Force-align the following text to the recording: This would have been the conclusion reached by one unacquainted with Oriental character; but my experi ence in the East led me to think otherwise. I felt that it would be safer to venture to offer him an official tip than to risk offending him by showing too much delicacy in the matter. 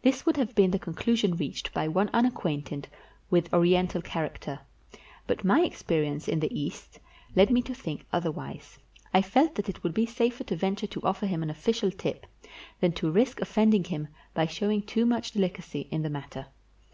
This 0.00 0.24
would 0.24 0.38
have 0.38 0.54
been 0.54 0.70
the 0.70 0.78
conclusion 0.78 1.36
reached 1.36 1.74
by 1.74 1.86
one 1.86 2.08
unacquainted 2.14 2.88
with 3.28 3.52
Oriental 3.52 4.00
character; 4.00 4.60
but 5.26 5.44
my 5.44 5.60
experi 5.68 6.06
ence 6.06 6.28
in 6.28 6.40
the 6.40 6.58
East 6.58 6.98
led 7.36 7.50
me 7.50 7.60
to 7.60 7.74
think 7.74 8.06
otherwise. 8.10 8.78
I 9.12 9.20
felt 9.20 9.56
that 9.56 9.68
it 9.68 9.82
would 9.82 9.92
be 9.92 10.06
safer 10.06 10.44
to 10.44 10.56
venture 10.56 10.86
to 10.86 11.02
offer 11.02 11.26
him 11.26 11.42
an 11.42 11.50
official 11.50 11.90
tip 11.90 12.24
than 12.80 12.92
to 12.92 13.10
risk 13.10 13.42
offending 13.42 13.84
him 13.84 14.08
by 14.32 14.46
showing 14.46 14.80
too 14.80 15.04
much 15.04 15.32
delicacy 15.32 15.88
in 15.90 16.00
the 16.00 16.08
matter. 16.08 16.46